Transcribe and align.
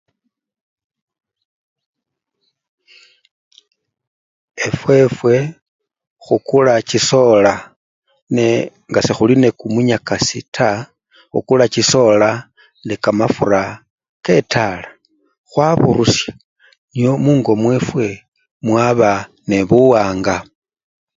Efwefwe 4.67 5.35
khukula 6.23 6.73
chisoola, 6.89 7.53
nee 8.35 8.57
nga 8.89 8.99
sekhuli 9.05 9.35
ne 9.39 9.49
kumunyakasi 9.59 10.39
taa, 10.55 10.87
khukula 11.31 11.65
chisoola 11.73 12.29
ne 12.85 12.95
kamafura 13.03 13.63
ke 14.25 14.35
tala 14.51 14.89
khwaburusha 15.49 16.31
nyo 16.99 17.11
mungo 17.25 17.51
mwefwe 17.61 18.07
mwaba 18.65 19.11
nebuwanga 19.47 20.35